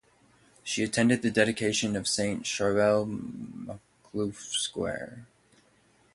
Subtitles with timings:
[0.63, 3.05] She attended the dedication of Saint Charbel
[3.85, 5.27] Makhlouf square.